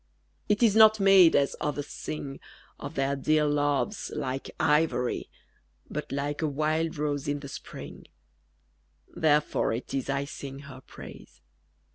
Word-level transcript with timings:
_It 0.49 0.63
is 0.63 0.75
not 0.75 0.99
made, 0.99 1.35
as 1.35 1.55
others 1.61 1.87
sing 1.89 2.39
Of 2.79 2.95
their 2.95 3.15
dear 3.15 3.45
loves, 3.45 4.11
like 4.15 4.49
ivory, 4.59 5.29
But 5.91 6.11
like 6.11 6.41
a 6.41 6.47
wild 6.47 6.97
rose 6.97 7.27
in 7.27 7.41
the 7.41 7.47
spring: 7.47 8.07
_Therefore 9.15 9.77
it 9.77 9.93
is 9.93 10.09
I 10.09 10.25
sing 10.25 10.61
her 10.61 10.81
praise. 10.81 11.43